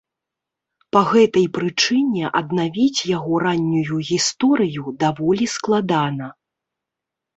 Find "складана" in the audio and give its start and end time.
5.57-6.27